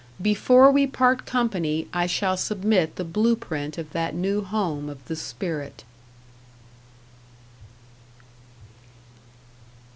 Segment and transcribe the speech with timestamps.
[0.19, 5.05] Before we part company I shall submit the blue print of that new home of
[5.05, 5.83] the spirit.